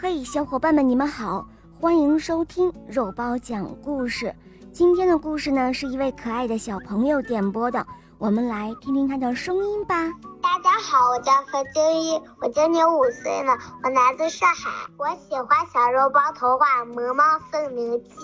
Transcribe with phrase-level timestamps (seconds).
[0.00, 1.44] 嘿，小伙伴们，你们好，
[1.80, 4.32] 欢迎收听肉包讲故事。
[4.72, 7.84] 今天的故事呢，是一位可爱的小朋友点播的，
[8.16, 9.96] 我们来听听他的声音吧。
[10.40, 14.70] 大家好，我叫何静怡，我今年五岁了，我来自上海。
[14.98, 18.14] 我喜欢小肉包童话《萌猫森林记》，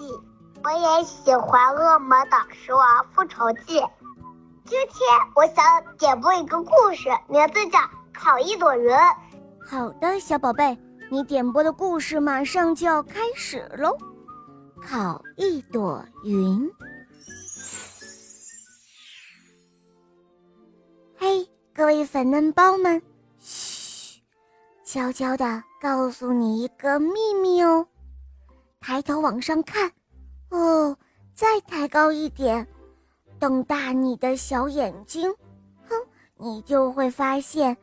[0.62, 3.80] 我也喜欢《恶魔岛狮王复仇记》。
[4.64, 5.64] 今天我想
[5.98, 7.78] 点播一个故事，名字叫
[8.12, 8.94] 《烤一朵云》。
[9.68, 10.78] 好的，小宝贝，
[11.10, 13.96] 你点播的故事马上就要开始喽。
[14.82, 16.70] 烤一朵云。
[21.16, 23.00] 嘿，各位粉嫩包们，
[23.38, 24.20] 嘘，
[24.84, 27.86] 悄悄的告诉你一个秘密哦。
[28.80, 29.90] 抬头往上看，
[30.50, 30.96] 哦，
[31.34, 32.66] 再抬高一点。
[33.38, 35.30] 瞪大你的小眼睛，
[35.88, 35.94] 哼，
[36.36, 37.76] 你就会发现，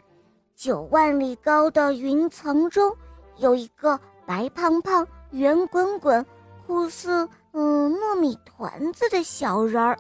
[0.56, 2.96] 九万里高的云层中
[3.38, 6.26] 有一个白胖胖、圆滚滚、
[6.66, 9.98] 酷似嗯糯米团子的小人儿。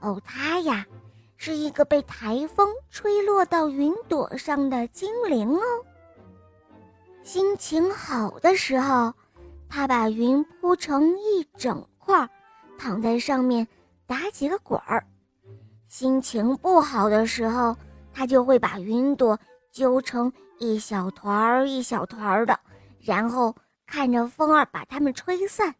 [0.00, 0.86] 哦，他呀，
[1.36, 5.62] 是一个被台风吹落到云朵上的精灵哦。
[7.22, 9.12] 心情好的时候，
[9.68, 12.28] 他把云铺成一整块，
[12.78, 13.66] 躺在上面。
[14.08, 15.04] 打几个滚儿，
[15.88, 17.76] 心情不好的时候，
[18.14, 19.36] 他就会把云朵
[19.76, 22.58] 揪成一小团儿一小团儿的，
[22.98, 23.54] 然后
[23.86, 25.74] 看着风儿把它们吹散。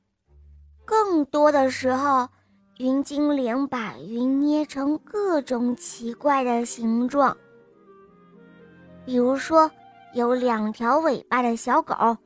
[0.84, 2.28] 更多的时候，
[2.76, 7.34] 云精灵把云捏成各种奇怪的形状，
[9.06, 9.70] 比如说
[10.12, 12.18] 有两条尾巴的小狗，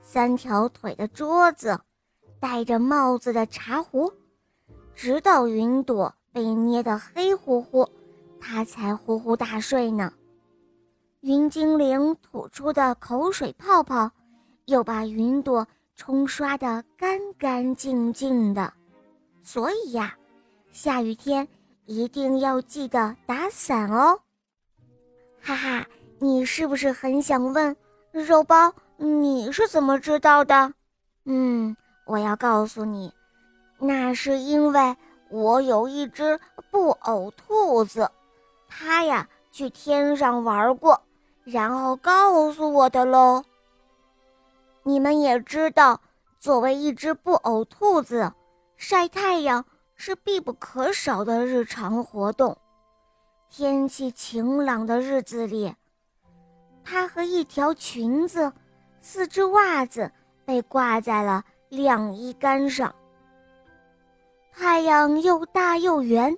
[0.00, 1.78] 三条腿的桌子，
[2.40, 4.10] 戴着帽子的茶壶。
[4.94, 7.86] 直到云朵被捏得黑乎乎，
[8.40, 10.10] 它才呼呼大睡呢。
[11.20, 14.08] 云精灵吐出的口水泡泡，
[14.66, 15.66] 又把云朵
[15.96, 18.72] 冲刷得干干净净的。
[19.42, 20.14] 所以呀，
[20.70, 21.46] 下雨天
[21.86, 24.20] 一定要记得打伞哦。
[25.40, 25.86] 哈哈，
[26.20, 27.76] 你是不是很想问，
[28.12, 30.72] 肉包，你是怎么知道的？
[31.24, 31.76] 嗯，
[32.06, 33.12] 我要告诉你。
[33.80, 34.96] 那是因为
[35.30, 36.38] 我有一只
[36.70, 38.08] 布偶兔子，
[38.68, 41.00] 它呀去天上玩过，
[41.50, 43.42] 然后告诉我的喽。
[44.82, 45.98] 你们也知道，
[46.38, 48.30] 作为一只布偶兔子，
[48.76, 49.64] 晒太阳
[49.96, 52.54] 是必不可少的日常活动。
[53.48, 55.74] 天气晴朗的日子里，
[56.84, 58.52] 它和一条裙子、
[59.00, 60.10] 四只袜子
[60.44, 62.94] 被挂在了晾衣杆上。
[64.52, 66.36] 太阳又大又圆，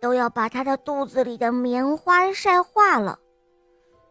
[0.00, 3.18] 都要把他的肚子里的棉花晒化了。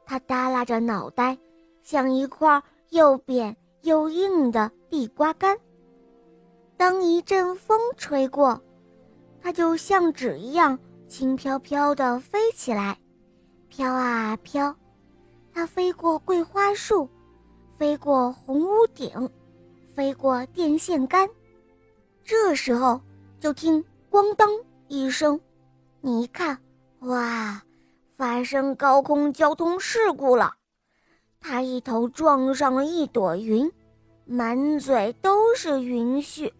[0.09, 1.37] 他耷拉着脑袋，
[1.83, 2.59] 像一块
[2.89, 5.55] 又扁又硬的地瓜干。
[6.75, 8.59] 当一阵风吹过，
[9.39, 12.97] 它就像纸一样轻飘飘地飞起来，
[13.67, 14.75] 飘啊飘。
[15.53, 17.07] 它飞过桂花树，
[17.77, 19.29] 飞过红屋顶，
[19.93, 21.29] 飞过电线杆。
[22.23, 22.99] 这时候。
[23.39, 23.81] 就听
[24.11, 24.49] “咣当”
[24.89, 25.39] 一声，
[26.01, 26.57] 你一看，
[26.99, 27.63] 哇，
[28.19, 30.53] 发生高空交通事故了！
[31.39, 33.71] 他一头撞上了一朵云，
[34.25, 36.51] 满嘴都是云絮，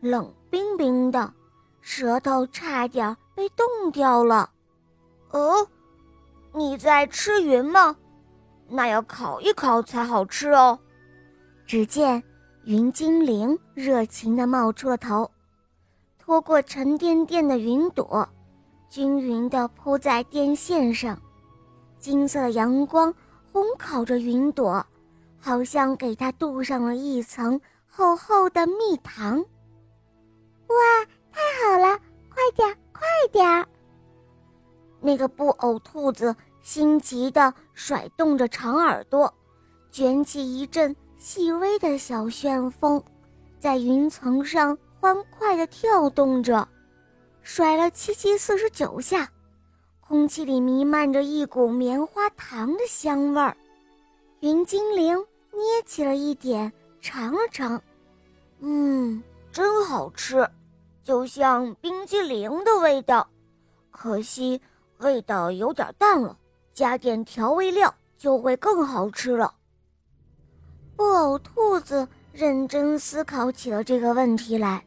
[0.00, 1.34] 冷冰冰的，
[1.82, 4.48] 舌头差点被冻掉了。
[5.32, 5.68] 哦，
[6.54, 7.94] 你在吃云吗？
[8.66, 10.78] 那要烤一烤才好吃哦。
[11.66, 12.22] 只见
[12.64, 15.30] 云精灵热情地冒出了头。
[16.18, 18.26] 拖过沉甸甸的云朵，
[18.90, 21.16] 均匀地铺在电线上，
[22.00, 23.14] 金色的阳光
[23.52, 24.84] 烘烤着云朵，
[25.38, 29.38] 好像给它镀上了一层厚厚的蜜糖。
[29.38, 30.76] 哇，
[31.30, 31.96] 太好了！
[32.28, 33.64] 快点，快点！
[35.00, 39.32] 那个布偶兔子心急地甩动着长耳朵，
[39.92, 43.00] 卷起一阵细微的小旋风，
[43.60, 44.76] 在云层上。
[45.02, 46.68] 欢快地跳动着，
[47.42, 49.30] 甩了七七四十九下，
[50.00, 53.56] 空气里弥漫着一股棉花糖的香味儿。
[54.40, 55.16] 云精灵
[55.52, 57.82] 捏起了一点，尝了尝，
[58.60, 59.22] 嗯，
[59.52, 60.48] 真好吃，
[61.02, 63.28] 就像冰激凌的味道。
[63.90, 64.60] 可惜
[64.98, 66.36] 味道有点淡了，
[66.72, 69.54] 加点调味料就会更好吃了。
[70.96, 74.84] 布偶兔子认真思考起了这个问题来。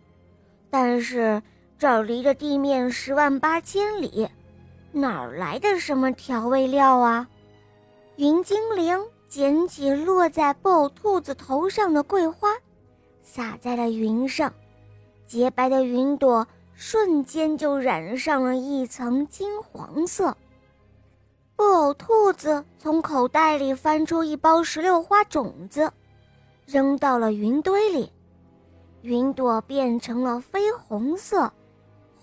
[0.69, 1.39] 但是
[1.83, 4.25] 这儿离着地面十万八千里，
[4.93, 7.27] 哪儿来的什么调味料啊？
[8.15, 8.97] 云精灵
[9.27, 12.47] 捡起落在布偶兔子头上的桂花，
[13.21, 14.53] 撒在了云上，
[15.27, 20.37] 洁白的云朵瞬间就染上了一层金黄色。
[21.57, 25.91] 布偶兔子从口袋里翻出一包石榴花种子，
[26.65, 28.09] 扔到了云堆里，
[29.01, 31.51] 云朵变成了绯红色，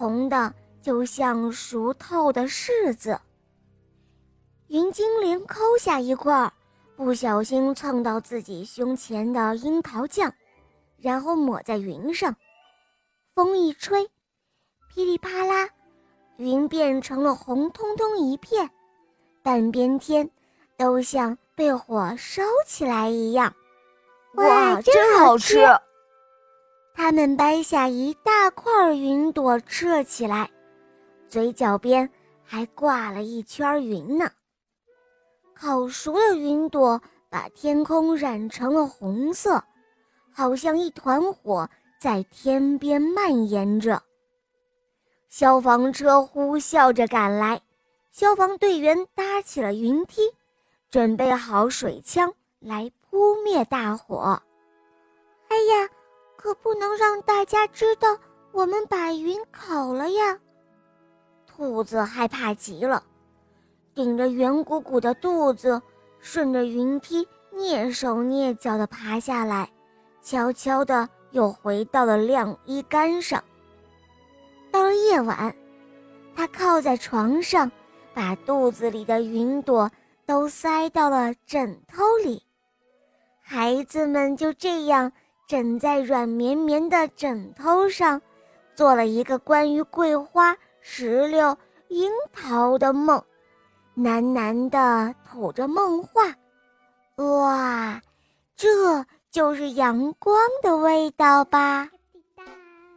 [0.00, 3.20] 红的就像熟透的柿子。
[4.68, 6.50] 云精灵抠下一块，
[6.96, 10.32] 不小心蹭到自己胸前的樱桃酱，
[10.96, 12.34] 然后抹在云上，
[13.34, 14.08] 风一吹，
[14.88, 15.68] 噼里啪啦，
[16.38, 18.70] 云变成了红彤彤一片。
[19.42, 20.30] 半边天
[20.78, 23.54] 都像被火烧起来一样，
[24.36, 25.58] 哇，真好吃！
[27.02, 30.50] 他们掰下一大块云朵吃了起来，
[31.26, 32.08] 嘴角边
[32.44, 34.30] 还挂了一圈云呢。
[35.54, 37.00] 烤熟的云朵
[37.30, 39.64] 把天空染成了红色，
[40.30, 41.66] 好像一团火
[41.98, 44.02] 在天边蔓延着。
[45.30, 47.58] 消防车呼啸着赶来。
[48.12, 50.20] 消防队员搭起了云梯，
[50.90, 54.42] 准备好水枪来扑灭大火。
[55.48, 55.88] 哎呀，
[56.40, 58.16] 可不能让大家知道
[58.50, 60.38] 我们把云烤了呀！
[61.46, 63.02] 兔子害怕极了，
[63.94, 65.82] 顶着圆鼓鼓的肚子，
[66.18, 69.70] 顺着云梯蹑手蹑脚地爬下来，
[70.22, 73.44] 悄悄地又回到了晾衣杆上。
[74.70, 75.54] 到了夜晚，
[76.34, 77.70] 他靠在床上。
[78.12, 79.88] 把肚子里的云朵
[80.26, 82.42] 都塞到了枕头里，
[83.40, 85.12] 孩子们就这样
[85.50, 88.22] 枕在软绵绵的枕头上，
[88.72, 91.58] 做了一个关于桂花、石榴、
[91.88, 93.20] 樱桃的梦，
[93.96, 96.22] 喃喃地吐着梦话。
[97.16, 98.00] 哇，
[98.54, 101.88] 这就是阳光的味道吧！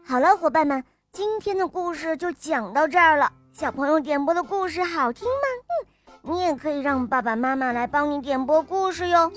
[0.06, 3.34] 好了，伙伴们，今天的故事就讲到这儿了。
[3.52, 6.22] 小朋友点播的故事好听吗？
[6.22, 9.32] 嗯，你也可以让爸爸妈妈来帮你点播故事哟。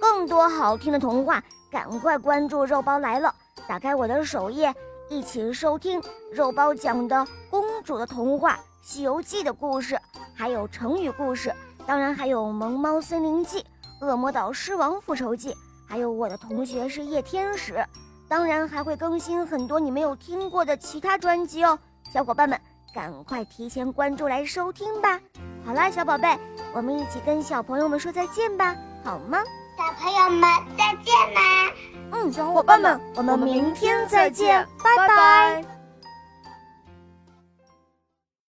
[0.00, 3.34] 更多好听的童话，赶快关注“肉包来了”，
[3.66, 4.72] 打开我的首页，
[5.08, 6.00] 一起收听
[6.32, 10.00] 肉包讲的公主的童话《西游记》的故事，
[10.36, 11.52] 还有成语故事，
[11.84, 13.58] 当然还有《萌猫森林记》
[14.06, 15.50] 《恶魔岛狮王复仇记》，
[15.84, 17.84] 还有我的同学是夜天使，
[18.28, 21.76] 当然还会更新很多你没有听过的其他专辑哦，
[22.12, 22.56] 小伙伴们。
[22.94, 25.20] 赶快提前关注来收听吧！
[25.66, 26.38] 好啦，小宝贝，
[26.72, 29.42] 我们一起跟小朋友们说再见吧，好吗？
[29.76, 31.72] 小朋友们再见啦！
[32.12, 35.64] 嗯，小伙伴们，我们明天再见，拜拜。